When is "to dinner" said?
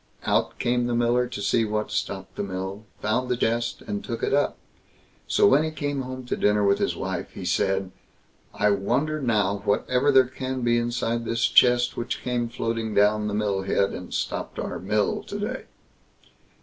6.25-6.67